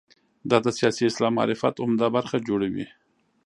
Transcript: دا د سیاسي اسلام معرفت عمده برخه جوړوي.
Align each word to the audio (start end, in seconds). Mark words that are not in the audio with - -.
دا 0.49 0.57
د 0.65 0.67
سیاسي 0.77 1.03
اسلام 1.07 1.33
معرفت 1.39 1.75
عمده 1.83 2.07
برخه 2.15 2.37
جوړوي. 2.47 2.85